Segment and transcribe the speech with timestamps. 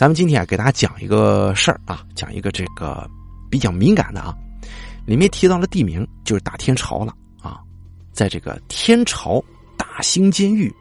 [0.00, 3.06] 咱们今天啊，给大家讲一个事儿啊，讲一个这个
[3.50, 4.34] 比较敏感的啊，
[5.04, 7.60] 里面提到了地名，就是大天朝了啊，
[8.10, 9.44] 在这个天朝
[9.76, 10.74] 大兴监狱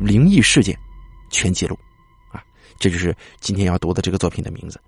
[0.00, 0.74] 灵异事件
[1.28, 1.78] 全记录
[2.30, 2.42] 啊，
[2.78, 4.80] 这就是今天要读的这个作品的名字。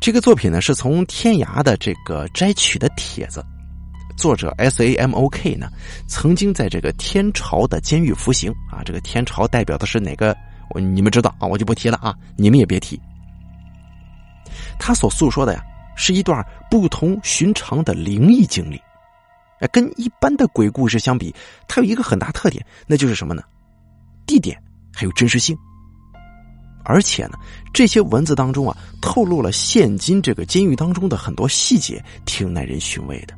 [0.00, 3.44] 这个作品呢，是从天涯的这个摘取的帖子，
[4.16, 5.68] 作者 S A M O K 呢，
[6.06, 10.34] 曾经在这个天朝的监狱服刑啊，这个天朝代表的是哪个？
[10.80, 13.00] 你们知道啊，我就不提了啊，你们也别提。
[14.78, 15.62] 他所诉说的呀，
[15.96, 18.80] 是一段不同寻常的灵异经历。
[19.60, 21.34] 哎，跟一般的鬼故事相比，
[21.66, 23.42] 它有一个很大特点，那就是什么呢？
[24.24, 24.56] 地点
[24.94, 25.56] 还有真实性。
[26.84, 27.36] 而且呢，
[27.74, 33.34] 这些文字当中啊，透露了现今这个监狱当中的很多细节，挺耐人寻味的。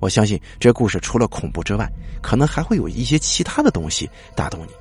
[0.00, 1.90] 我相信这故事除了恐怖之外，
[2.22, 4.72] 可能还会有一些其他的东西打动你。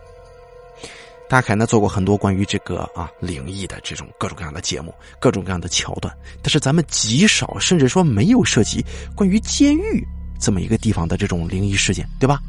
[1.33, 8.85] 大凯呢做过很多关于这个啊灵异的这种各种各样的节目，各种各样的桥段，但是咱们极少，甚至说没有涉及
[9.15, 10.07] 关于监狱
[10.39, 12.39] 这么一个地方的这种灵异事件，对吧？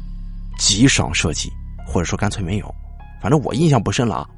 [0.59, 1.51] 极少涉及，
[1.83, 2.75] 或者说干脆没有，
[3.19, 4.29] 反正我印象不深了啊。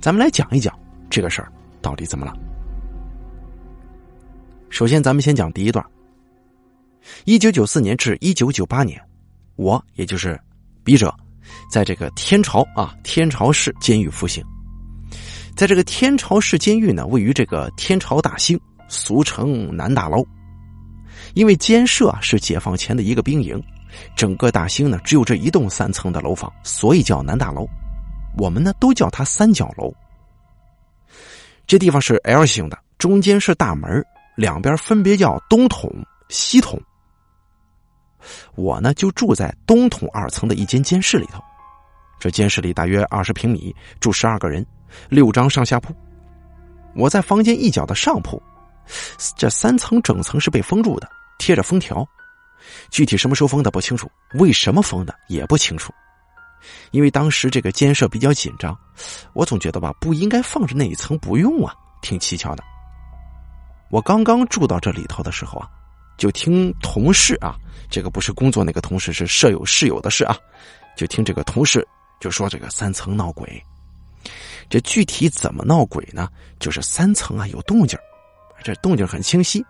[0.00, 0.74] 咱们来讲一讲
[1.10, 2.34] 这个事儿到底怎么了。
[4.70, 5.84] 首先，咱们先讲第一段。
[7.26, 8.98] 一九九四年至一九九八年，
[9.56, 10.40] 我也就是
[10.82, 11.14] 笔者。
[11.70, 14.44] 在这个天朝啊，天朝市监狱服刑。
[15.56, 20.24] 在这个天朝市监狱呢，位于这个天朝大兴，俗称南大楼。
[21.34, 23.60] 因为监舍啊是解放前的一个兵营，
[24.16, 27.66] 整个大兴呢只有这一栋三层的楼房，所以叫南大楼。
[28.36, 29.92] 我们呢都叫它三角楼。
[31.66, 34.02] 这地方是 L 型的，中间是大门，
[34.36, 35.92] 两边分别叫东筒、
[36.28, 36.80] 西筒。
[38.54, 41.42] 我呢就住在东筒二层的一间监室里头。
[42.18, 44.64] 这监室里大约二十平米，住十二个人，
[45.08, 45.94] 六张上下铺。
[46.96, 48.42] 我在房间一角的上铺，
[49.36, 51.08] 这三层整层是被封住的，
[51.38, 52.04] 贴着封条。
[52.90, 55.92] 具体什么时候封的不清楚，为什么封的也不清楚。
[56.90, 58.76] 因为当时这个监舍比较紧张，
[59.32, 62.64] 我总觉得吧，不应该放着那一层不用啊，挺蹊跷的。
[63.90, 65.70] 我刚刚住到这里头的时候啊，
[66.18, 67.56] 就听同事啊，
[67.88, 70.36] 这个不是工作那个同事，是舍友室友的事啊，
[70.96, 71.86] 就听这个同事。
[72.20, 73.62] 就说这个三层闹鬼，
[74.68, 76.28] 这具体怎么闹鬼呢？
[76.58, 77.96] 就是三层啊有动静
[78.60, 79.64] 这动静很清晰。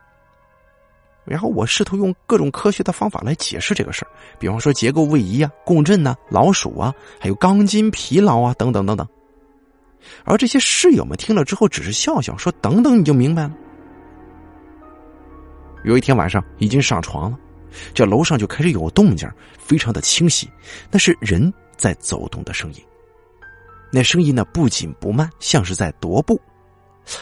[1.27, 4.09] 然后我试图用各种科学的方法来解释这个事儿，
[4.39, 9.07] 比方说结构位移啊、共振呐、老鼠啊，还有钢筋疲劳啊等等等等。
[10.25, 13.55] 而这些室友们听了之后只是笑笑，说：“等等你就明白了。”
[15.89, 17.39] 有一天晚上已经上床了，
[17.93, 19.29] 这楼上就开始有动静，
[19.59, 20.49] 非常的清晰，
[20.91, 21.53] 那是人。
[21.79, 22.83] 在走动的声音，
[23.93, 26.37] 那声音呢不紧不慢，像是在踱步，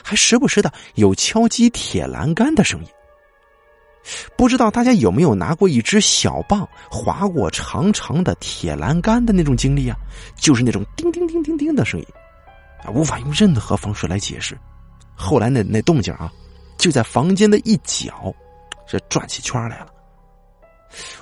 [0.03, 2.88] 还时不时的有敲击铁栏杆的声音。
[4.34, 9.97] 不知道大家有没有拿过一支小棒划过长长的铁栏杆的那种经历啊？
[10.37, 12.06] 就是那种叮叮叮叮叮的声音，
[12.83, 14.56] 啊，无法用任何方式来解释。
[15.15, 16.33] 后来那那动静啊，
[16.78, 18.34] 就在房间的一角，
[18.86, 19.88] 这转起圈来了。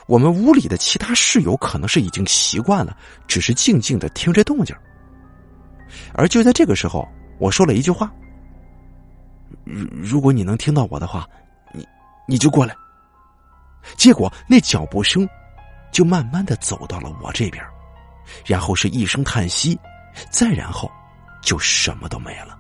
[0.07, 4.77] 我们屋里的其他室友可能是已经习惯了，只是静静的听着动静。
[6.13, 7.09] 而就在这个时候，
[7.39, 8.13] 我说了一句话
[9.65, 11.27] ：“如如果你能听到我的话，
[11.73, 11.87] 你
[12.29, 12.77] 你就过来。”
[13.97, 15.29] 结果那脚步声
[15.93, 17.65] 就慢慢的走到了我这边，
[18.47, 19.79] 然后是一声叹息，
[20.31, 20.91] 再然后
[21.43, 22.54] 就什么都没了。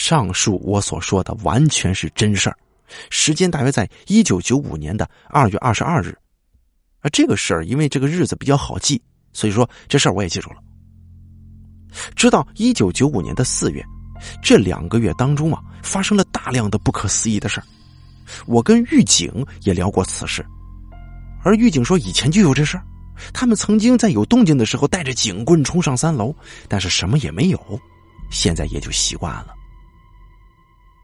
[0.00, 2.56] 上述我所说的完全是真事儿。
[3.10, 6.16] 时间大约在一九九五年的二月二十二日，
[7.00, 9.00] 而这个事儿因为这个日子比较好记，
[9.34, 10.56] 所以说这事儿我也记住了。
[12.16, 13.84] 直到一九九五年的四月，
[14.42, 17.66] 这两个月当中啊，发生了大量的不可思议的事儿。
[18.46, 20.42] 我跟狱警也聊过此事，
[21.44, 22.84] 而狱警说以前就有这事儿，
[23.34, 26.34] 他们曾经在有动静的时候带着警棍冲上三楼，
[26.68, 27.60] 但是什么也没有，
[28.30, 29.54] 现在也就习惯了。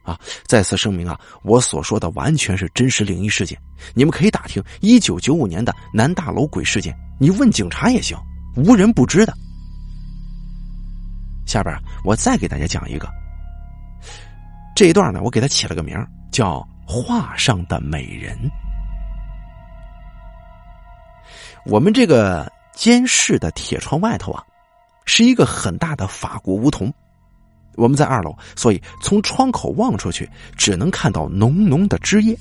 [0.06, 0.19] 啊！
[0.47, 3.58] 再次声明啊，我所说的完全是真实灵异事件，
[3.93, 8.17] 你们可以打听一九九五年的南大楼鬼事件，你问警察也行，
[8.56, 9.35] 无人不知的。
[11.44, 13.08] 下边我再给大家讲一个，
[14.76, 15.97] 这一段呢，我给他起了个名
[16.31, 16.61] 叫
[16.91, 18.37] 《画上的美人》。
[21.64, 24.44] 我们这个监室的铁窗外头啊，
[25.05, 26.94] 是一个很大的法国梧桐。
[27.76, 32.37] 我们在二楼，所以从窗口望出去，只能看到浓浓的枝叶。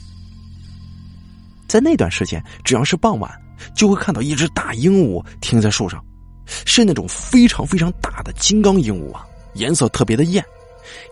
[1.68, 3.32] 在那段时间，只要是傍晚，
[3.76, 6.04] 就会看到一只大鹦鹉停在树上，
[6.46, 10.44] 是那种非常非常大的金刚鹦鹉啊，颜色特别的艳。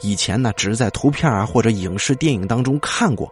[0.02, 3.32] 以前呢，只是在图片啊或者影视电影当中看过。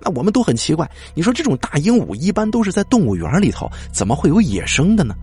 [0.00, 5.14] 那我们都很奇怪，你说这种大鹦鹉一般都是在动物园里头，怎么会有野生的呢？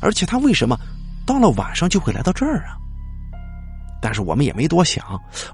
[0.00, 0.76] 而且它为什么
[1.24, 2.76] 到了晚上就会来到这儿啊？
[4.00, 5.04] 但是我们也没多想，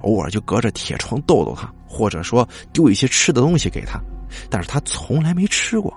[0.02, 4.00] 偶尔就隔着铁窗逗逗他，或者说丢一些吃的东西给他，
[4.50, 5.92] 但是他从来没吃过。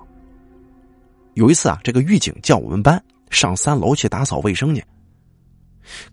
[1.34, 4.82] 有一次啊，这个狱警叫我们班上三楼去打扫卫生去，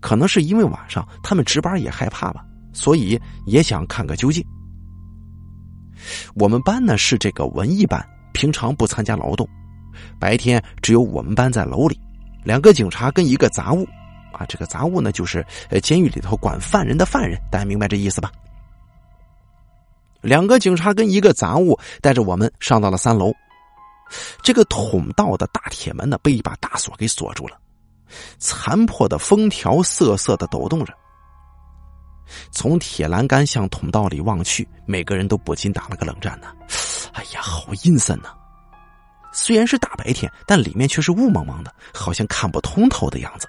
[0.00, 4.44] 可能是因为晚上他们值班也害怕吧，所以也想看个究竟。
[6.34, 9.48] 我们班呢是这个文艺班，平常不参加劳动，
[10.20, 11.98] 白天只有我们班在楼里，
[12.44, 13.86] 两个警察跟一个杂物。
[14.36, 18.30] 啊，这个杂物呢，就是呃，监狱里头管犯人的犯人，大家明白这意思吧？
[20.20, 23.32] 两个警察跟一个杂物带着我们上到了三楼，
[24.42, 27.56] 这个通道的大铁门呢，被一把大锁给锁住了，
[28.38, 30.92] 残破的封条瑟瑟的抖动着。
[32.50, 36.48] 从铁栏杆向通道里望去，每个人都不禁打了个冷战呢。
[37.12, 38.34] 哎呀，好阴森呐！
[39.32, 43.48] 虽然是大白天，但里面却是雾蒙蒙的，好像看不通透的样子。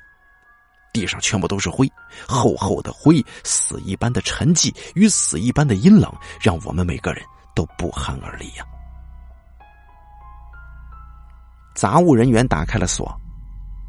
[0.98, 1.88] 地上全部都是灰，
[2.28, 6.12] 厚厚的灰，死一般的沉寂与死一般的阴冷，
[6.42, 7.24] 让我们每个人
[7.54, 8.66] 都不寒而栗呀。
[11.76, 13.16] 杂物人员打开了锁，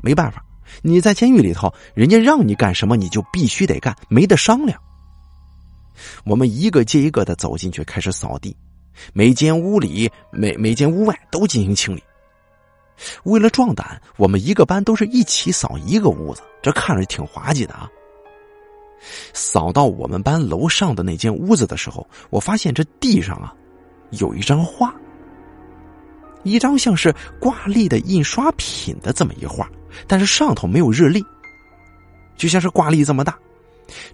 [0.02, 0.44] 没办法，
[0.82, 4.78] 你在监狱里头，人家让你干什么你就必须得干，没得商量。
[6.24, 8.54] 我们一个接一个的走进去，开始扫地，
[9.14, 12.02] 每间屋里、每每间屋外都进行清理。
[13.24, 17.88] 为了壮胆，我们一个班都是一起扫一个屋子，这看着挺滑稽的啊。
[19.32, 23.54] 扫到我们班楼上的那间屋子的时候，我发现这地上啊，
[24.10, 24.92] 有一张画，
[26.42, 29.70] 一张像是挂历的印刷品的这么一画，
[30.06, 31.24] 但是上头没有日历，
[32.36, 33.38] 就像是挂历这么大。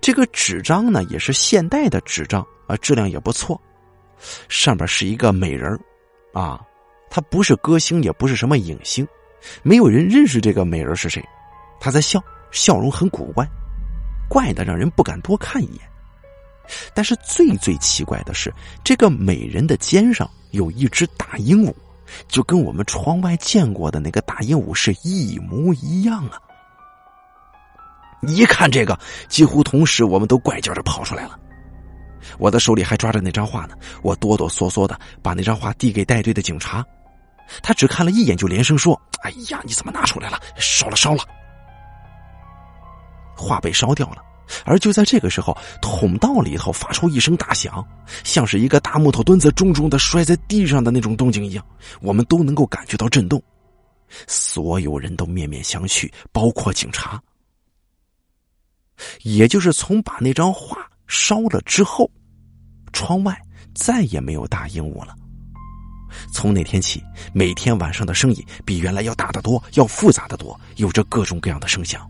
[0.00, 3.60] 这个纸张呢，也是现代的纸张啊，质量也不错，
[4.48, 5.81] 上边是一个美人
[6.34, 6.60] 啊。
[7.14, 9.06] 他不是歌星，也不是什么影星，
[9.62, 11.25] 没有人认识这个美人是谁。
[11.78, 12.20] 他在笑，
[12.50, 13.46] 笑容很古怪，
[14.28, 15.88] 怪的让人不敢多看一眼。
[16.93, 18.52] 但是最最奇怪的是，
[18.82, 21.72] 这个美人的肩上有一只大鹦鹉，
[22.26, 26.43] 就跟我们窗外见过的那个大鹦鹉是一模一样啊！
[28.22, 31.38] 一看这个，几乎同时我们都怪叫着跑出来了。
[32.38, 36.84] 我的手里还抓着那张画呢，我哆哆嗦嗦的把那张画递给带队的警察。
[37.62, 40.41] 他只看了一眼，就连声说：“哎呀，你怎么拿出来了？
[40.56, 41.25] 烧了，烧了！”
[43.37, 44.23] 画被烧掉了。
[44.67, 47.82] 而就在这个时候，通道里头发出一声大响，
[48.25, 51.64] 像是一个大木头墩子重重的摔在地上的那种动静一样，
[52.02, 53.43] 我们都能够感觉到震动。
[54.26, 57.20] 所有人都面面相觑，包括警察。
[59.23, 62.08] 也就是从把那张画烧了之后，
[62.93, 63.37] 窗外
[63.75, 65.17] 再也没有大鹦鹉了。
[66.32, 67.02] 从那天起，
[67.32, 72.08] 每天晚上的声音比原来要大得多，要复杂的多，有着各种各样的声响，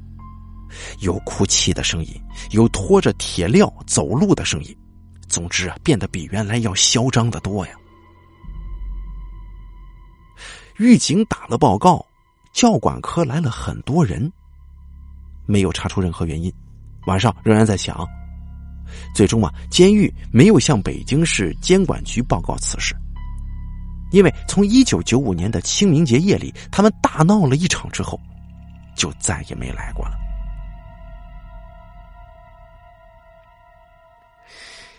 [1.00, 2.20] 有哭泣的声音，
[2.50, 4.76] 有拖着铁镣走路的声音，
[5.28, 7.72] 总之啊，变得比原来要嚣张的多呀。
[10.78, 12.04] 狱警打了报告，
[12.52, 14.30] 教管科来了很多人，
[15.46, 16.52] 没有查出任何原因，
[17.06, 18.04] 晚上仍然在响。
[19.14, 22.94] 最终啊，监狱没有向北京市监管局报告此事。
[24.14, 28.18] 因为从一九九五年的清明节夜里，他们大闹了一场之后，
[28.94, 30.12] 就再也没来过了。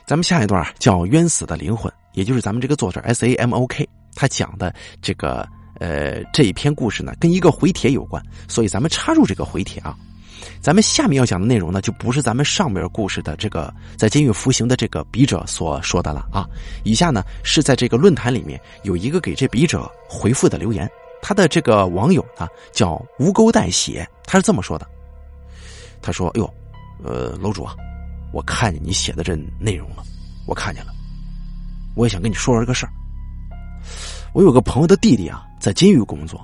[0.05, 5.47] 咱们下一段叫《冤死的灵魂》，也就是咱们这个作者 S A M O K 他讲的这个
[5.79, 9.97] 呃这一篇故事呢，跟一个回帖有关，所以咱们插入这个回帖啊。
[10.61, 16.45] 咱们下面要讲的内容呢，就不是咱们上面故事的这个在监狱服刑的这个笔者所说的了啊。
[16.83, 20.89] 以下呢是在这个论坛里面有一个给这笔者回复的留言，
[21.21, 24.87] 他的这个网友呢叫无钩带血，他是这么说的：
[26.01, 26.53] 他说：“哎呦，
[27.03, 27.75] 呃，楼主啊，
[28.33, 30.03] 我看见你写的这内容了，
[30.47, 30.91] 我看见了，
[31.95, 32.91] 我也想跟你说说这个事儿。
[34.33, 36.43] 我有个朋友的弟弟啊，在监狱工作。”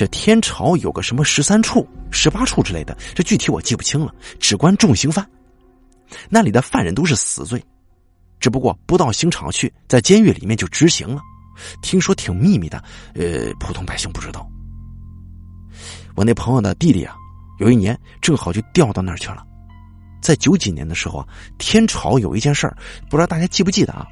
[0.00, 5.28] 这天朝有个什么十三处、十八处之类的，这具体我记不清了，只关重刑犯。
[6.30, 7.62] 那里的犯人都是死罪，
[8.38, 11.20] 只不过不到刑场去，在监狱里面就执行了。
[11.82, 12.82] 听说挺秘密的，
[13.14, 14.48] 呃，普通百姓不知道。
[16.14, 17.14] 我那朋友的弟弟啊，
[17.58, 19.46] 有一年正好就调到那儿去了。
[20.22, 21.28] 在九几年的时候啊，
[21.58, 22.74] 天朝有一件事儿，
[23.10, 24.06] 不知道大家记不记得啊？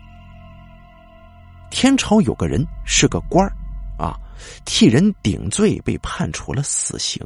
[1.71, 3.51] 天朝有个人是个官儿。
[3.99, 4.17] 啊，
[4.65, 7.21] 替人顶罪被判处了死刑。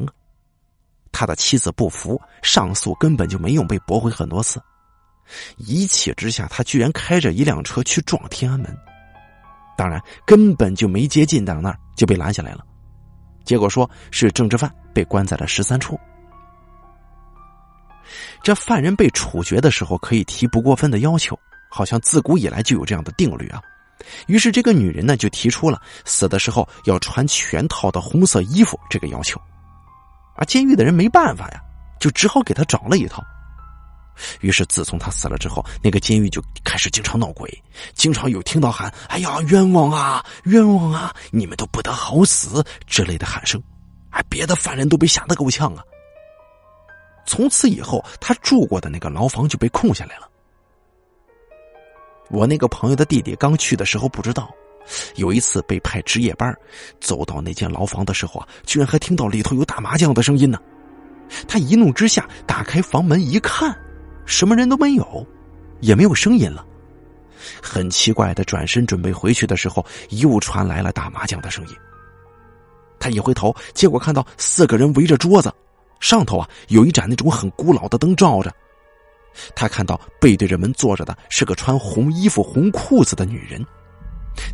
[1.13, 4.61] 他的妻子不服，上诉根本就没用，被驳回很多次。
[5.59, 8.77] 一气之下，他居然开着一辆车去撞天安门，
[9.77, 12.65] 当然根本就没接近到那儿就被拦下来了。
[13.45, 16.01] 结果说是政治犯，被关在了十三处。
[18.43, 21.39] 这犯人被处决的时候可以提不过分的要求，
[21.71, 23.63] 好像自古以来就有这样的定律啊。
[24.27, 29.41] 于是这个女人呢就提出了死的时候要穿全套的红色衣服这个要求，
[30.37, 31.61] 而监狱的人没办法呀，
[32.01, 33.23] 就只好给她找了一套。
[34.41, 37.51] 于是自从他死了之后，那个监狱就开始经常闹鬼，
[37.95, 43.61] 经常有听到喊“哎呀冤枉啊冤枉啊，你们都不得好死”之类的喊声，
[44.11, 45.83] 哎，别的犯人都被吓得够呛啊。
[47.25, 50.29] 从此以后，他住过的那个牢房就被空下来了。
[52.33, 54.51] 我那个朋友的弟弟刚去的时候不知道，
[55.17, 56.53] 有一次被派值夜班，
[56.99, 60.59] 走到那间牢房的时候啊，居然还听到里头有打麻将的声音呢。
[61.47, 63.77] 他一怒之下打开房门一看，
[64.25, 65.27] 什么人都没有，
[65.81, 66.65] 也没有声音了。
[67.63, 71.75] 很奇怪的转身准备回去的时候，又传来了打麻将的声音。
[72.99, 75.53] 他一回头，结果看到四个人围着桌子。
[76.01, 78.53] 上头啊有一盏那种很古老的灯照着，
[79.55, 83.65] 他看到背对着门坐着的是个穿红衣服红裤子的女人。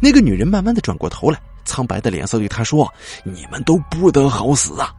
[0.01, 2.93] 那个女人慢慢的转过头来，苍白的脸色对他说
[3.23, 4.93] ：“你们都不得好死啊！”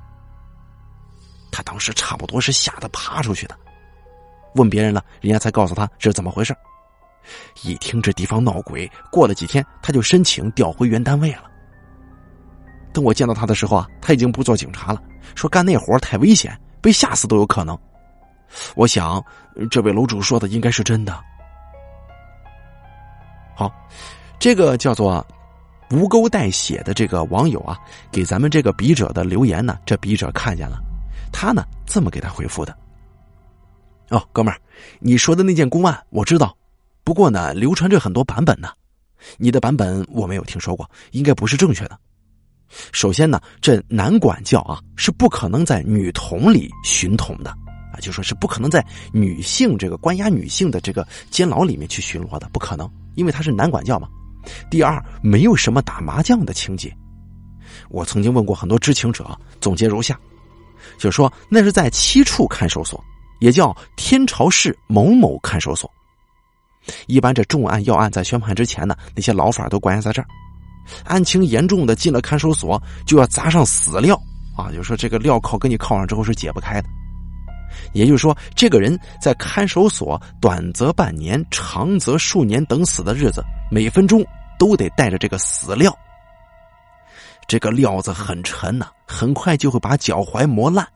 [1.52, 3.58] 他当时差不多是吓得爬出去的，
[4.56, 6.56] 问别人了，人家才告诉他这是怎么回事。
[7.64, 11.44] 一听这地方闹鬼，过了几天他就申请调回原单位了。
[12.94, 15.02] 等我见到他的时候啊，他已经不做警察了。
[15.36, 17.78] 说干那活太危险，被吓死都有可能。
[18.76, 19.24] 我想，
[19.70, 21.20] 这位楼主说的应该是真的。
[23.56, 23.72] 好，
[24.40, 25.26] 这个叫做
[25.92, 27.78] “无钩带血”的这个网友啊，
[28.12, 30.80] 给咱们这个笔者的留言呢，这笔者看见了，
[31.32, 32.76] 他呢这么给他回复的
[34.10, 34.60] ：“哦，哥们儿，
[35.00, 36.56] 你说的那件公案我知道，
[37.04, 38.70] 不过呢，流传着很多版本呢，
[39.38, 42.00] 你的版本我没有听说过，应该不是正确的。”
[42.94, 47.52] 首先呢，这男管教啊是不可能在女童里寻童的，
[47.92, 54.08] 啊，就说是不可能在女性这个关押女性的这个监牢里面去巡逻的，不可能，因为他是男管教嘛。
[54.70, 56.96] 第二，没有什么打麻将的情节。
[57.90, 60.18] 我曾经问过很多知情者，总结如下，
[60.98, 63.04] 就说那是在七处看守所，
[63.40, 65.90] 也叫天朝市某某看守所。
[67.08, 70.28] 一般这重案要案在宣判之前呢，那些牢犯都关押在这儿。
[71.04, 74.20] 案情严重的进了看守所，就要砸上死料
[74.56, 74.72] 啊！
[74.72, 76.90] 就说这个镣铐给你铐上之后是解不开的。
[77.94, 84.26] 也就是说，这个人在看守所短则半年，长则数年等死的日子，每分钟
[84.58, 85.96] 都得带着这个死料。
[87.48, 90.88] 这个料子很沉呐，很快就会把脚踝磨烂，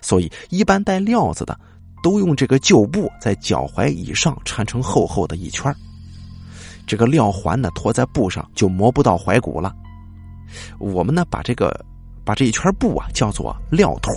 [0.00, 1.56] 所以一般带料子的
[2.02, 5.72] 都用这个旧布在脚踝以上缠成厚厚的一圈
[6.88, 9.72] 这个料环呢，拖在布上就磨不到踝骨了。
[10.80, 11.84] 我们呢，把这个
[12.24, 14.12] 把这一圈布啊叫做料托。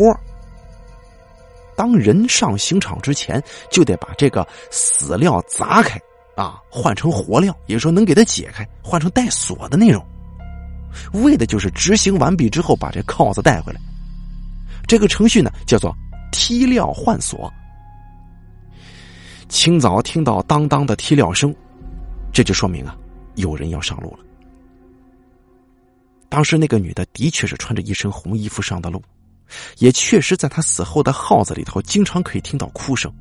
[1.75, 5.99] 当人上刑场之前，就得把这个死料砸开
[6.35, 10.05] 啊，换成活料，也就是说能给它解开，换成带锁的那种，
[11.13, 13.79] 为的就是执行完毕之后把这铐子带回来。
[14.87, 15.95] 这个程序呢，叫做
[16.31, 17.51] 踢料换锁。
[19.47, 21.53] 清早听到当当的踢料声。
[22.33, 22.97] 这就说明啊，
[23.35, 24.19] 有人要上路了。
[26.27, 29.01] 当时那个女的的确是穿着一身红衣服上的路，
[29.77, 33.11] 也确实在他死后的号子里头经常可以听到哭声。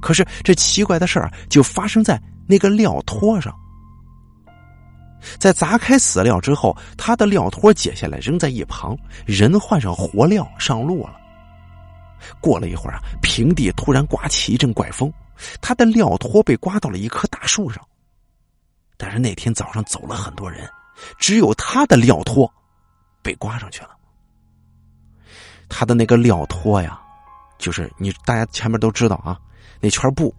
[0.00, 3.52] 可是这奇怪的事儿就发生在那个料托上，
[5.38, 11.16] 在砸开死料之后，他的料托解下来扔在一旁，人换上活料上路了。
[12.40, 15.12] 过了一会儿啊，平地突然刮起一阵怪风，
[15.60, 17.84] 他的料托被刮到了一棵大树上。
[18.96, 20.68] 但是那天早上走了很多人，
[21.18, 22.48] 只有他的料托
[23.20, 23.90] 被刮上去了。
[25.74, 27.00] 他的那个料托呀，
[27.58, 29.38] 就是你大家前面都知道啊，
[29.80, 30.32] 那圈布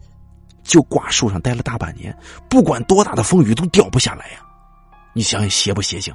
[0.64, 2.16] 就挂树上待了大半年，
[2.48, 4.40] 不管多大的风雨都掉不下来呀。
[5.14, 6.14] 你想想邪不邪性？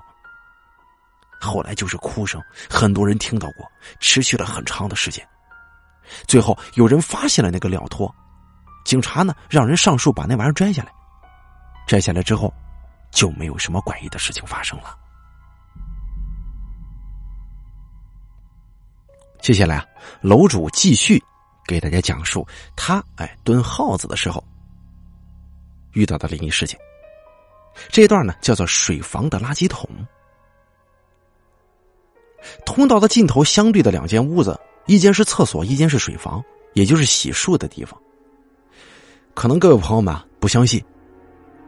[1.41, 3.67] 后来就是哭声，很多人听到过，
[3.99, 5.27] 持续了很长的时间。
[6.27, 8.13] 最后有人发现了那个料托，
[8.85, 10.93] 警察呢让人上树把那玩意儿摘下来。
[11.87, 12.53] 摘下来之后，
[13.11, 14.97] 就没有什么怪异的事情发生了。
[19.41, 19.87] 接下来啊，
[20.21, 21.23] 楼主继续
[21.67, 24.43] 给大家讲述他哎蹲耗子的时候
[25.93, 26.79] 遇到的灵异事件。
[27.89, 29.89] 这段呢叫做“水房的垃圾桶”。
[32.67, 36.43] 通道的尽头相对的两间屋子，一间是厕所，一间是水房，
[36.75, 37.99] 也就是洗漱的地方。
[39.35, 40.85] 可能各位朋友们不相信，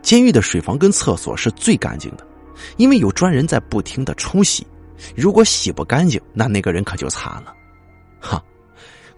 [0.03, 2.27] 监狱的水房跟厕所是最干净的，
[2.77, 4.67] 因为有专人在不停的冲洗。
[5.17, 7.55] 如果洗不干净，那那个人可就惨了。
[8.21, 8.43] 哈，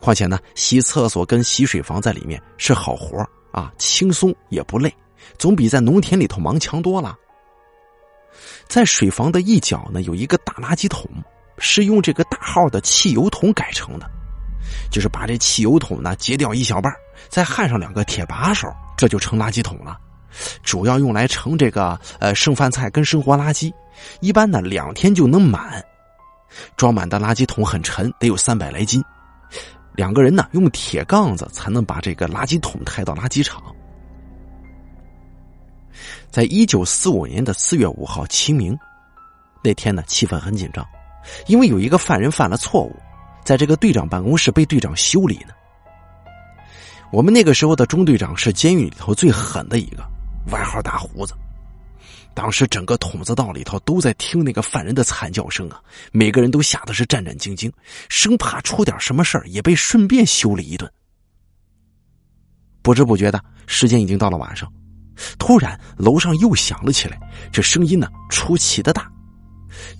[0.00, 3.18] 况且呢，洗厕所跟洗水房在里面是好活
[3.50, 4.94] 啊，轻松也不累，
[5.38, 7.16] 总比在农田里头忙强多了。
[8.66, 11.06] 在水房的一角呢，有一个大垃圾桶，
[11.58, 14.10] 是用这个大号的汽油桶改成的，
[14.90, 16.90] 就是把这汽油桶呢截掉一小半，
[17.28, 18.66] 再焊上两个铁把手，
[18.96, 19.98] 这就成垃圾桶了。
[20.62, 23.70] 主要用来盛这个呃剩饭菜跟生活垃圾，
[24.20, 25.84] 一般呢两天就能满。
[26.76, 29.02] 装满的垃圾桶很沉，得有三百来斤。
[29.94, 33.62] 两个人呢用铁杠子才能把这个垃圾桶抬到垃圾场。
[36.30, 38.76] 在一九四五年的四月五号清明
[39.62, 40.84] 那天呢，气氛很紧张，
[41.46, 42.96] 因为有一个犯人犯了错误，
[43.44, 45.52] 在这个队长办公室被队长修理呢。
[47.12, 50.02] 我们那个时候的中队长是监狱里头最狠的一个，
[50.50, 51.34] 外号大胡子。
[52.34, 55.80] 当时整个筒子道里头都在听那个犯人的惨叫声啊，
[56.12, 57.70] 每个人都吓得是战战兢兢，
[58.08, 60.90] 生怕出点什么事儿，也被顺便修理一顿。
[62.80, 64.72] 不知不觉的时间已经到了晚上，
[65.38, 67.18] 突然楼上又响了起来，
[67.52, 69.10] 这声音呢出奇的大，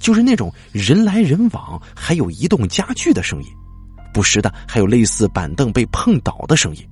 [0.00, 3.48] 就是那种人来人往，还有移动家具的声音，
[4.12, 6.88] 不时的还有类似板凳被碰倒的声音，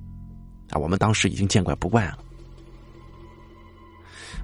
[0.69, 2.19] 啊，我们当时已经见怪不怪了。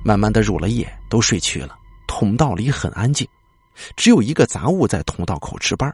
[0.04, 1.76] 慢慢的入了夜，都睡去了。
[2.08, 3.28] 通道里很安静，
[3.96, 5.90] 只有一个杂物在通道口值班。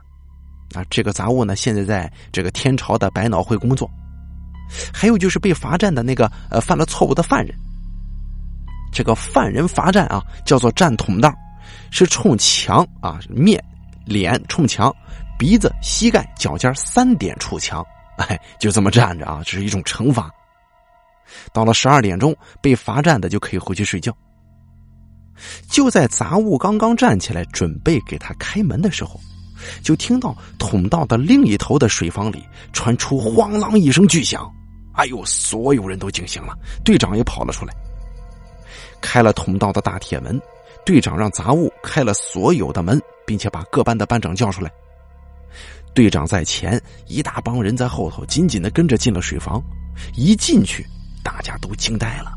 [0.74, 3.90] 啊，这个杂物呢，现在在这个天朝的百脑汇工作。
[4.94, 7.56] 还有就是被罚站的那个呃犯了错误的犯人。
[8.92, 11.34] 这个犯人罚站啊，叫做站通道，
[11.92, 13.64] 是冲墙啊，面
[14.06, 14.96] 脸冲墙，
[15.38, 17.86] 鼻子、膝盖、脚尖三点触墙，
[18.18, 20.32] 哎，就这么站着啊，这是一种惩罚。
[21.54, 24.16] 到了十二点钟，被罚站的就可以回去睡觉。
[25.70, 29.20] 就在杂物刚刚站起来准备给他开门的时候，
[29.82, 34.50] 就听到通道的另一头的水房里传出咣啷一声巨响。
[34.94, 36.56] 哎呦，所有人都惊醒了，
[36.86, 37.74] 队长也跑了出来，
[39.02, 40.40] 开了通道的大铁门。
[40.86, 44.72] 队长让杂物开了所有的门，并且把各班的班长叫出来。
[45.96, 49.64] 队长在前，一大帮人在后头紧紧的跟着进了水房。
[50.16, 50.86] 一进去。
[51.24, 52.34] 大家都惊呆了。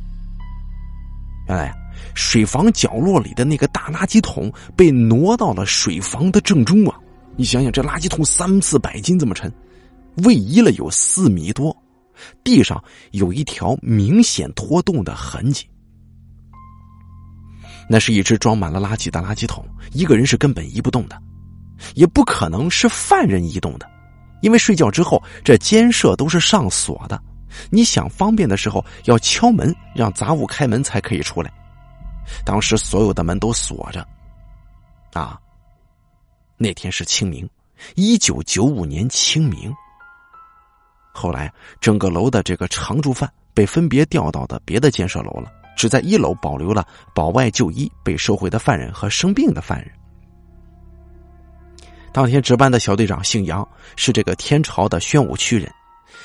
[1.48, 1.72] 原来，
[2.14, 6.98] 水房角落里的那个大垃圾桶被挪到了水房的正中啊！
[7.36, 9.52] 你想想，这垃圾桶三四百斤这么沉，
[10.24, 11.76] 位移了有四米多，
[12.42, 15.68] 地上有一条明显拖动的痕迹。
[17.88, 21.16] 那是一只装满了垃圾的垃圾桶，一个人是根本移不动的，
[21.94, 23.88] 也不可能是犯人移动的，
[24.42, 27.22] 因为睡觉之后这监舍都是上锁的。
[27.70, 31.52] 你想方便的时候要敲门，让杂物开门才可以出来。
[32.44, 34.06] 当时所有的门都锁着，
[35.12, 35.40] 啊，
[36.56, 37.48] 那天是清明，
[37.94, 39.72] 一九九五年清明。
[41.12, 49.90] 后来整个楼的这个常住犯被分别调到的别的建设楼了，只在一楼保留了保外就医被收回的犯人和生病的犯人。
[52.12, 55.72] 当天值班的小队长姓杨，是这个天朝的宣武区人，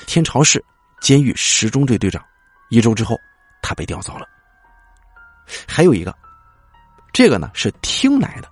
[0.06, 0.62] 天朝市。
[1.02, 2.24] 监狱十中队队长，
[2.70, 3.18] 一周之后，
[3.60, 4.26] 他被调走了。
[5.66, 6.14] 还有一个，
[7.12, 8.48] 这个呢是听来的。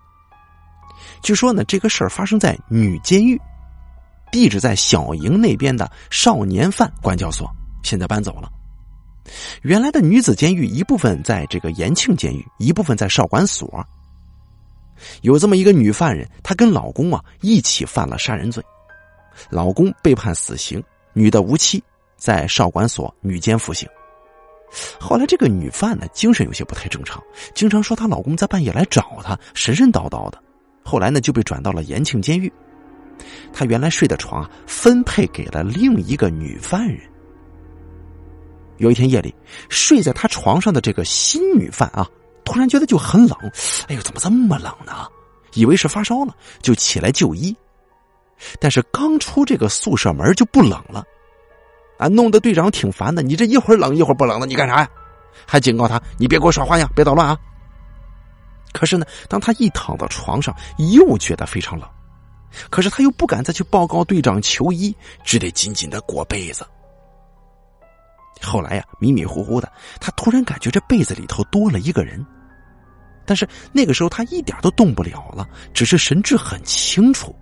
[1.23, 3.41] 据说呢，这个事儿发生在女监狱，
[4.33, 7.49] 地址在小营那边的少年犯管教所，
[7.85, 8.51] 现在搬走了。
[9.63, 13.87] 原来的女子监狱一部分在这个延庆监狱，一部分在少管所。
[15.23, 18.61] 有这么一个女犯人，她跟老公啊一起犯了杀人罪，
[19.51, 20.83] 老公被判死刑，
[21.13, 21.81] 女的无期。
[22.21, 23.89] 在少管所女监服刑，
[25.01, 27.21] 后来这个女犯呢精神有些不太正常，
[27.55, 30.39] 经常说她老公在半夜来找她，神神叨叨的。
[30.85, 32.53] 后来呢就被转到了延庆监狱，
[33.55, 37.01] 她原来睡的床啊分配给了另一个女犯人。
[38.77, 39.35] 有一天夜里，
[39.71, 42.07] 睡在她床上的这个新女犯啊，
[42.45, 43.39] 突然觉得就很冷，
[43.89, 45.09] 哎呦，怎么这么冷呢？
[45.55, 47.57] 以为是发烧了，就起来就医，
[48.61, 51.03] 但是刚出这个宿舍门就不冷了。
[52.01, 53.23] 啊，弄得队长挺烦的。
[53.23, 54.89] 你这一会儿冷一会儿不冷的，你干啥呀？
[55.47, 57.39] 还警告他，你别给我耍花样，别捣乱啊！
[58.73, 61.87] 可是呢，当他一躺到床上，又觉得非常冷。
[62.71, 66.67] 可是他又不敢再去报告队长求医，只得紧紧的裹被子。
[68.43, 72.25] 后来呀，迷迷糊糊的，他突然感觉这被子里头多了一个人。
[73.27, 77.37] 但是那个时候他一点都动不了了，只是神志很清楚。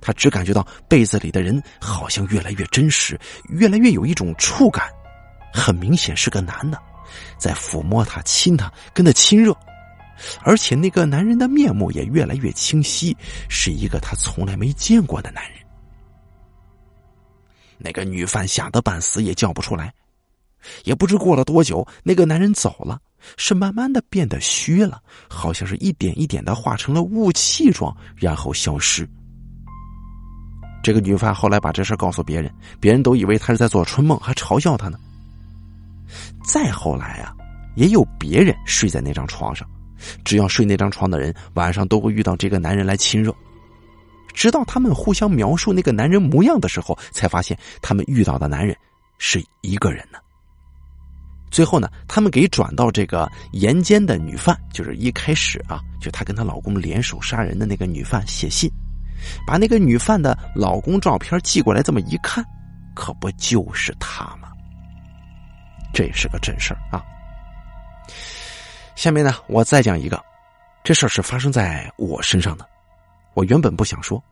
[0.00, 3.18] 他只感觉到被子里的人好像越来越真实，
[3.48, 4.88] 越来越有一种触感，
[5.52, 6.78] 很明显是个男的，
[7.38, 9.56] 在抚摸他、亲他、跟他亲热，
[10.42, 13.16] 而且那个男人的面目也越来越清晰，
[13.48, 15.58] 是一个他从来没见过的男人。
[17.78, 19.92] 那个女犯吓得半死，也叫不出来。
[20.84, 23.00] 也不知过了多久，那个男人走了，
[23.36, 29.04] 是慢慢的变得虚了，好像是一点一点的化成了雾气状，然后消失。
[30.82, 34.98] 这个女犯后来把这事告诉别人，别人都以为她是在做春梦，还嘲笑她呢。
[36.44, 37.32] 再后来啊，
[37.76, 39.66] 也有别人睡在那张床上，
[40.24, 43.34] 只要睡那张床的人，晚上都会遇到这个男人来亲热。
[44.34, 48.76] 直到他们互相描述那个男人模样的时候，才发现他们遇到的男人
[49.18, 50.18] 是一个人呢。
[51.50, 58.72] 最后呢，他们给转到这个沿奸的女犯，就是一开始啊，就她跟她老公联手杀人的那个女犯写信，
[59.46, 62.44] 把那个女犯的老公照片寄过来，这么一看，
[62.94, 64.48] 可不就是他吗？
[65.92, 67.02] 这是个真事儿啊。
[68.94, 70.22] 下面呢，我再讲一个，
[70.84, 72.66] 这事儿是发生在我身上的。
[73.34, 74.22] 我原本不想说，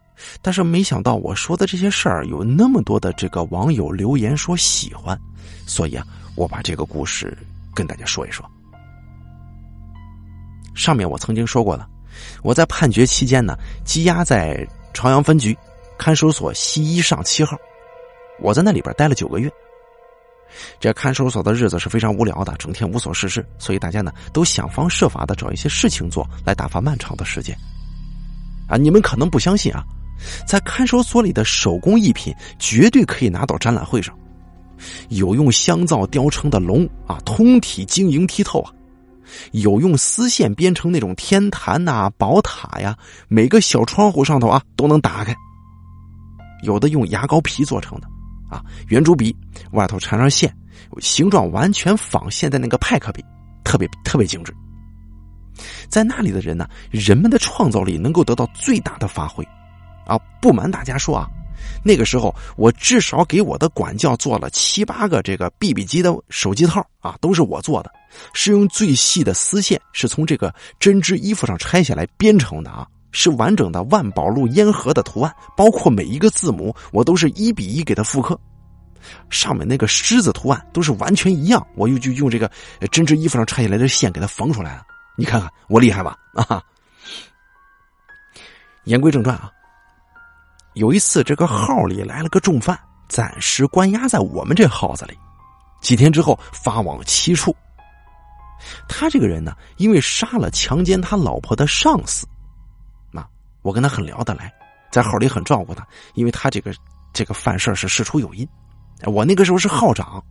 [0.42, 5.18] 但是没想到我说的这些事儿有那么多的这个网友留言说喜欢，
[5.66, 7.36] 所以啊，我把这个故事
[7.74, 8.48] 跟大家说一说。
[10.74, 11.88] 上面我曾经说过了，
[12.42, 15.56] 我在判决期间呢，羁押在朝阳分局
[15.98, 17.56] 看守所西一上七号，
[18.40, 19.50] 我在那里边待了九个月。
[20.80, 27.56] 这看守所的日子是非常无聊的，整天无所事事，所以大家呢都想方设法的找一些事情做，来打发漫长的时间。
[28.68, 29.84] 啊，你们可能不相信啊，
[30.46, 34.12] 在看守所里的手工艺品绝对可以拿到展览会上，
[35.10, 38.72] 有用香皂雕成的龙啊，通体晶莹剔透啊；
[39.52, 42.96] 有用丝线编成那种天坛呐、宝塔呀，
[43.28, 45.34] 每个小窗户上头啊都能打开；
[46.62, 48.06] 有的用牙膏皮做成的
[48.48, 49.34] 啊，圆珠笔
[49.72, 50.54] 外头缠上线，
[50.98, 53.24] 形状完全仿现在那个派克笔，
[53.64, 54.54] 特别特别精致。
[55.88, 59.44] 在那里的人呢，人们的创造力能够得到最大的发挥，
[60.06, 61.28] 啊，不瞒大家说啊，
[61.82, 67.90] 那个时候我至少给我的管教做了七八个这个 BB 机的手机套啊，都是我做的，
[68.32, 78.38] 是用最细的丝线，是从这个针织衣服上拆下来编成的啊，是完整的万宝路烟盒的图案，包括每一个字母，我都是一比一给它复刻，
[79.30, 82.50] 上面那个狮子图案都是完全一样，我又就用这个
[82.90, 84.82] 针织衣服上拆下来的线给它缝出来了。
[85.16, 86.16] 你看看我厉害吧？
[86.34, 86.62] 啊！
[88.84, 89.52] 言归正传啊，
[90.80, 95.18] 有一次这个号里来了个重犯，暂时关押在我们这号子里。
[95.82, 97.54] 几天之后发往七处。
[98.88, 102.26] 他这个人呢，因为杀了强奸他老婆的上司，
[103.10, 103.22] 那
[103.60, 104.50] 我跟他很聊得来，
[104.90, 106.72] 在号里很照顾他，因为他这个
[107.12, 108.48] 这个犯事是事出有因。
[109.04, 110.24] 我那个时候是号长，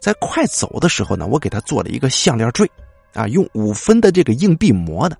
[0.00, 2.68] 在快走的时候呢，我给他做了一个项链坠。
[3.14, 5.16] 啊，用五分的这个硬币磨的，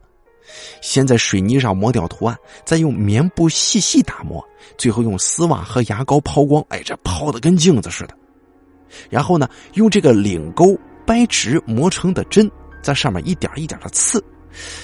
[0.80, 4.46] 先在水泥上磨掉图案，再用棉布细细打磨，
[4.78, 8.16] 最后用丝袜和牙膏抛光，哎，这抛的跟镜子似的。
[9.10, 12.50] 然后呢，用这个领钩掰直磨成的针，
[12.82, 14.22] 在上面一点一点的刺，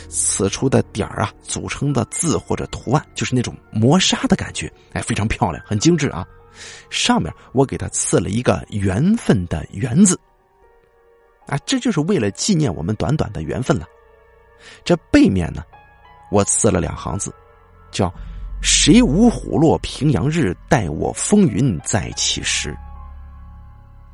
[0.09, 6.27] 刺出的点啊，组成的字或者图案，就是那种磨砂的感觉，哎，非常漂亮，很精致啊。
[6.91, 10.19] 上面我给它刺了一个缘分的缘字。
[11.47, 13.87] 啊，这就是为了纪念我们短短的缘分了。
[14.85, 15.63] 这背面呢，
[16.31, 17.35] 我刺了两行字，
[17.91, 18.13] 叫
[18.63, 22.77] “谁无虎落平阳日，待我风云再起时”。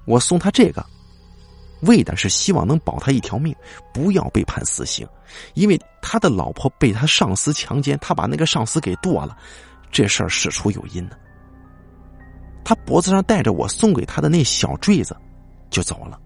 [0.07, 0.85] 我送他这个，
[1.83, 3.55] 为的是希望能保他一条命，
[3.93, 5.07] 不要被判死刑，
[5.55, 9.37] 因为他的老婆被他上司强奸，他把那个上司给剁了，
[9.91, 11.17] 这事儿事出有因呢。
[12.65, 15.17] 他脖子上戴着我送给他的那小坠子，
[15.71, 16.19] 就走了。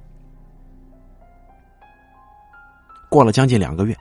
[3.08, 3.96] 过了将近两个月，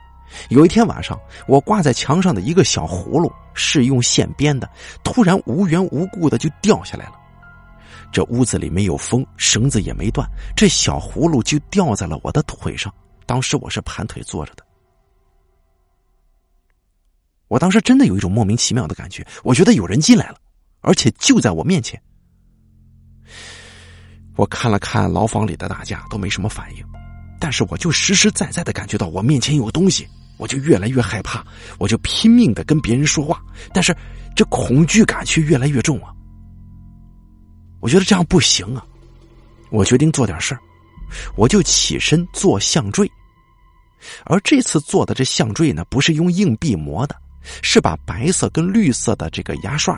[0.48, 4.68] 有一天晚上，我挂在墙上的一个小葫芦是用线编的，
[5.04, 7.14] 突然无缘无故的就掉下来了。
[8.10, 12.92] 这屋子里没有风，绳子也没断，这小葫芦就掉在了我的腿上。
[13.24, 14.64] 当时我是盘腿坐着的，
[17.48, 20.36] 我当时真的有一种莫名其妙的感觉，我觉得有人进来了，
[20.80, 22.00] 而且就在我面前。
[24.36, 26.84] 我看了看牢房里的大家，都没什么反应。
[27.38, 30.06] 但是我就实实在在的感觉到我面前有东西，
[30.42, 31.40] 我就越来越害怕，
[31.78, 33.40] 我就拼命的跟别人说话，
[33.72, 33.96] 但是
[34.34, 36.10] 这恐惧感却越来越重啊！
[37.78, 38.84] 我觉得这样不行啊！
[39.70, 40.60] 我决定做点事儿，
[41.36, 43.08] 我就起身做项坠，
[44.24, 47.14] 而这次做的这项坠呢，不是用硬币磨的，
[47.62, 49.94] 是把白色跟绿色的这个牙刷，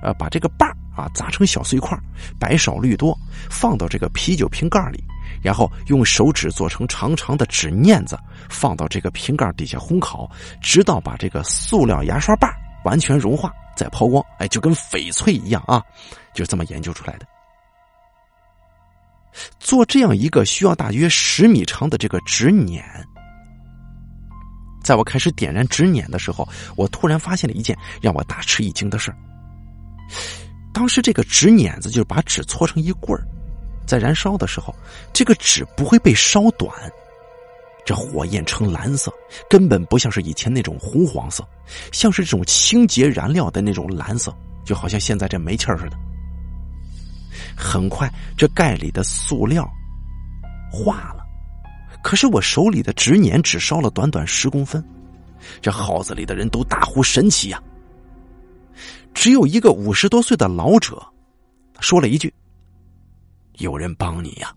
[0.00, 1.98] 呃，把这个把啊砸成小碎块，
[2.38, 3.18] 白少绿多，
[3.50, 5.02] 放到这个啤酒瓶盖里，
[5.42, 15.82] 然后用手指做成长长的纸捻子，放到这个瓶盖底下烘烤，直到把这个塑料牙刷把完全融化，再抛光，哎，就跟翡翠一样啊，
[16.32, 17.26] 就这么研究出来的。
[19.58, 22.84] 做这样一个需要大约十米长的这个纸捻。
[24.82, 29.14] 在我开始点燃纸捻的时候，我突然发现了一件让我大吃一惊的事
[30.74, 33.24] 当时这个纸捻子就是把纸搓成一棍儿，
[33.86, 34.74] 在燃烧的时候，
[35.12, 36.70] 这个纸不会被烧短，
[37.84, 39.12] 这火焰呈蓝色，
[39.48, 41.46] 根本不像是以前那种红黄色，
[41.92, 45.98] 像是这种清洁燃料的那种蓝色，就好像现在这煤气似的。
[47.56, 49.68] 很快，这盖里的塑料
[50.70, 51.22] 化了。
[52.02, 54.82] 可是我手里的纸捻只烧了短短十公分，
[55.60, 57.62] 这号子里的人都大呼神奇呀。
[59.14, 61.00] 只有一个五十多岁的老者
[61.80, 62.32] 说了一句
[63.62, 64.54] ：“有人帮你呀。”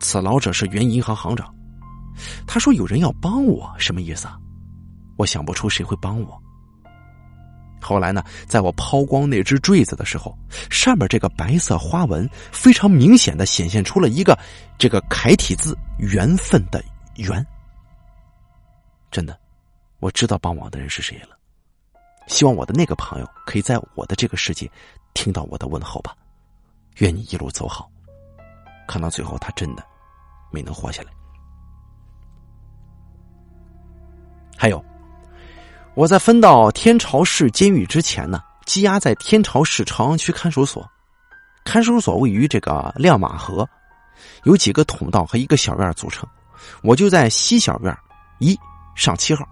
[0.00, 1.52] 此老者是原银行行长，
[2.46, 4.38] 他说：“有人要帮我，什么意思啊？”
[5.16, 6.42] 我想不出谁会帮我。
[7.80, 10.36] 后来呢，在我抛光那只坠子的时候，
[10.70, 14.38] 上面这个白色花纹非常明显的显现出了一个
[14.76, 16.84] 这个楷体字“缘分”的
[17.16, 17.46] “缘”。
[19.10, 19.38] 真的，
[20.00, 21.38] 我知道帮我的人是谁了。
[22.26, 24.70] 希望我的那个朋友可以在我的这个世界
[25.14, 26.14] 听到我的问候吧。
[26.96, 27.90] 愿你一路走好。
[28.86, 29.84] 看到最后，他真的
[30.50, 31.10] 没能活下来。
[34.56, 34.82] 还有。
[35.94, 40.86] 我在分到天朝市监狱之前呢，羁押在天朝市朝阳区看守所。
[41.64, 43.68] 看守所位于这个亮马河，
[44.44, 46.28] 有几个通道和一个小院组成。
[46.82, 47.96] 我就在西小院
[48.38, 48.56] 一
[48.94, 49.48] 上七号。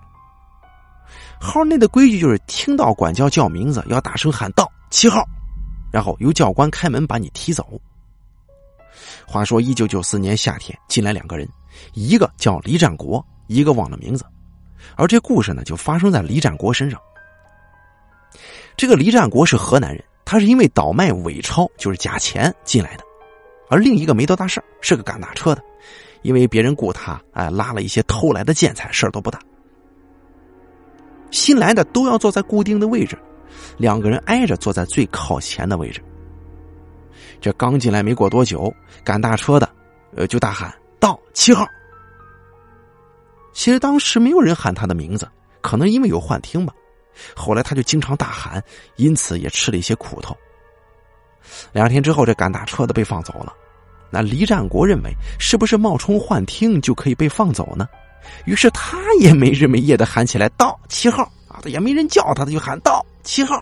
[1.41, 5.27] 号内的规矩就是，听到管教叫名字要大声喊到七号，
[5.95, 7.81] 然后由教官开门把你提走。
[9.25, 11.49] 话说，一九九四年夏天进来两个人，
[11.93, 14.25] 一个叫李占国，一个忘了名字。
[14.97, 17.01] 而这故事呢，就发生在李占国身上。
[18.77, 23.05] 这个李占国是河南人，他是因为倒卖伪钞，就是假钱进来的。
[23.69, 25.63] 而另一个没多大事是个赶大车的，
[26.23, 29.39] 因为别人雇他，哎，拉了一些偷来的建材，事儿都不大。
[31.31, 33.17] 新来的都要坐在固定的位置，
[33.77, 36.03] 两个人挨着坐在最靠前的位置。
[37.41, 39.69] 这刚进来没过多久，赶大车的，
[40.17, 41.67] 呃，就大喊到七号。
[43.53, 45.29] 其实当时没有人喊他的名字，
[45.61, 46.75] 可能因为有幻听吧。
[47.37, 48.63] 后来他就经常大喊，
[48.97, 50.37] 因此也吃了一些苦头。
[51.73, 53.53] 两天之后，这赶大车的被放走了。
[54.11, 57.87] 那黎占国认为，是不是冒充幻听就可以被放走呢？
[58.47, 63.61] 于是他也没日没夜的喊起来：“到七号啊！”他也没人叫他，他就喊到七号。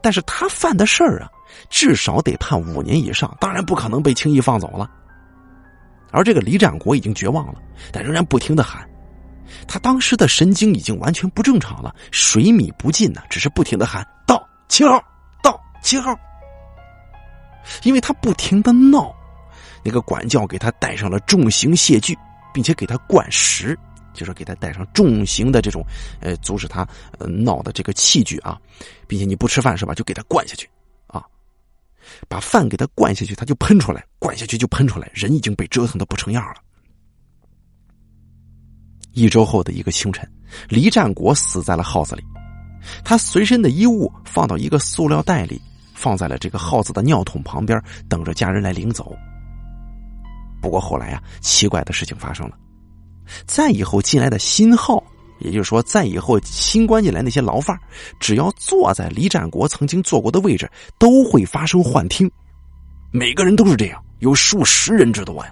[0.00, 1.30] 但是他犯的事儿啊，
[1.70, 4.88] 至少得判五年以上，当然不可能被轻易放走了。
[6.10, 7.54] 而这个李占国已经绝望了，
[7.90, 8.86] 但仍然不停的喊。
[9.66, 15.02] 他当时的神经已经完全不正常了，水米不进呢，只是不停的喊到七号，
[15.42, 16.14] 到七号。
[17.82, 19.14] 因为他不停的闹，
[19.84, 22.18] 那个管教给他戴上了重型械具，
[22.52, 23.78] 并且给他灌食，
[24.12, 25.84] 就是给他带上重型的这种，
[26.20, 26.86] 呃，阻止他
[27.18, 28.60] 闹的这个器具啊，
[29.06, 29.94] 并且你不吃饭是吧？
[29.94, 30.68] 就给他灌下去。
[31.06, 31.22] 啊
[32.28, 36.56] 把饭给他灌下去，他就喷出来；灌下去就喷出来，人已经被折腾的不成样了。
[39.12, 40.28] 一周后的一个清晨，
[40.68, 42.24] 黎占国死在了耗子里。
[43.04, 45.60] 他随身的衣物放到一个塑料袋里，
[45.94, 49.16] 放在了这个耗子的尿桶旁边，等着家人来领走。
[50.60, 52.58] 不过后来啊，奇怪的事情发生了，
[53.46, 55.02] 再以后进来的新号。
[55.38, 57.76] 也就是说，再以后新关进来那些牢犯，
[58.20, 62.30] 只要坐在李占国曾经坐过的位置，都会发生幻听。
[63.10, 65.50] 每个人都是这样，有数十人之多呀。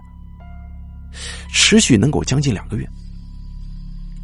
[1.52, 2.88] 持续能够将近两个月。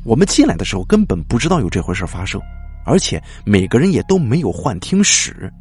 [0.04, 2.40] 我们进来的时候根本不知道有这回事发生，
[2.84, 5.52] 而且每个人也都没有幻听史。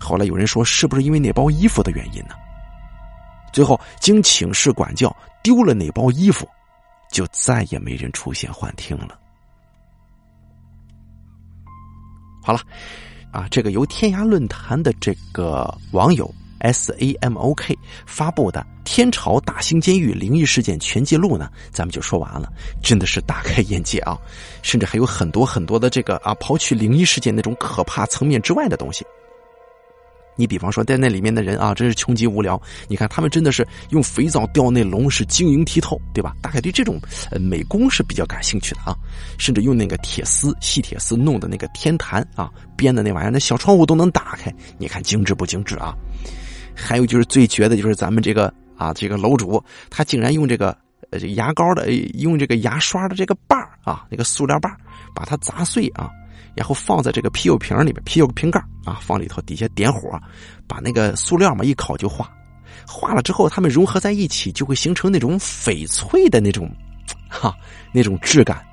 [0.00, 2.30] 后来有人说，是不是因为那包衣服的原因呢？
[3.52, 6.48] 最后经请示管教，丢了那包衣服。
[7.10, 9.18] 就再也没人出现幻听了。
[12.42, 12.60] 好了，
[13.32, 22.52] 啊，这个由天涯论坛的这个网友 S A M O K 发布的《天朝大兴监狱灵异事件全记录》呢，咱们就说完了。
[22.82, 24.16] 真的是大开眼界啊！
[24.62, 29.04] 甚至还有很多很多的这个啊，刨去灵异事件那种可怕层面之外的东西。
[30.36, 32.60] 你比方说在那里面的人啊，真是穷极无聊。
[32.86, 36.34] 你看他们真的是用肥皂吊那龙，是晶莹剔透，对吧？
[36.40, 38.94] 大概对这种呃美工是比较感兴趣的啊。
[39.38, 44.54] 甚至用那个铁丝、细铁丝弄的那个天坛啊，编的那玩意儿，那小窗户都能打开。
[44.78, 45.94] 你看精致不精致啊？
[46.74, 50.76] 还有就是最绝的就是咱们这个啊，这个楼主他竟然用这个
[51.10, 54.76] 呃牙膏的，用这个牙刷的这个把啊，那个塑料把
[55.14, 56.10] 把它砸碎啊。
[56.56, 60.18] 然后放在这个啤酒瓶里边，啤酒瓶盖啊，放里头，底下点火，
[60.66, 62.34] 把那个塑料嘛一烤就化，
[62.88, 66.74] 化了之后，它们融合在一起，就会形成那种翡翠的那种，
[67.28, 67.54] 哈，
[67.92, 68.64] 那种质感，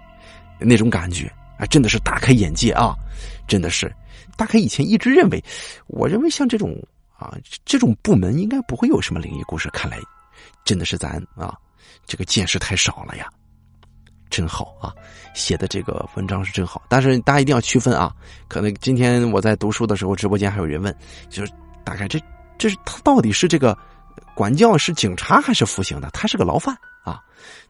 [0.59, 2.95] 那种感觉啊，真的是大开眼界啊！
[3.47, 3.93] 真的是，
[4.37, 5.43] 大开以前一直认为，
[5.87, 6.81] 我认为像这种
[7.17, 9.97] 啊，这种部门应该不会有什么灵异故事，看来
[10.63, 11.53] 真的是咱啊，
[12.05, 13.29] 这个见识太少了呀。
[14.33, 14.91] 真好啊，
[15.35, 18.11] 写的这个文章是真好，但是大家一定要区分啊。
[18.47, 20.93] 可能今天我在读书的时候，直播间还有人问，
[21.29, 21.51] 就是
[21.83, 22.19] 大概这
[22.57, 23.77] 这是他到底是这个
[24.33, 26.09] 管教是警察还是服刑的？
[26.09, 27.21] 他是个牢犯啊。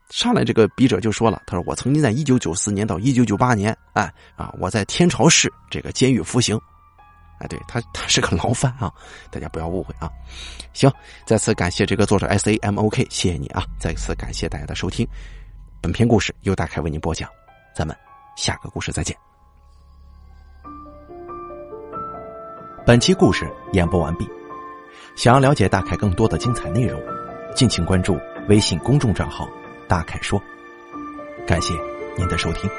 [0.09, 6.57] 上来这个笔者就说了，他说我曾经在一九九四年到一九九八年，哎啊，我在天朝市这个监狱服刑。
[7.39, 8.89] 哎，对他他是个牢犯啊，
[9.29, 10.09] 大家不要误会啊。
[10.71, 10.89] 行，
[11.25, 13.65] 再次感谢这个作者 S A M O K，谢谢你啊。
[13.77, 15.05] 再次感谢大家的收听。
[15.83, 17.29] 本篇故事由大凯为您播讲，
[17.75, 17.93] 咱们
[18.37, 19.13] 下个故事再见。
[22.85, 24.25] 本期故事演播完毕，
[25.17, 26.97] 想要了解大凯更多的精彩内容，
[27.53, 28.17] 敬请关注
[28.47, 29.45] 微信公众账号
[29.85, 30.41] “大凯说”。
[31.45, 31.73] 感谢
[32.15, 32.71] 您的收听。